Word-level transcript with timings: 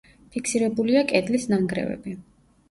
ფიქსირებულია 0.35 1.03
კედლის 1.11 1.45
ნანგრევები. 1.53 2.17